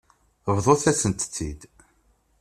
Bḍut-asen-tent-id. 0.55 1.61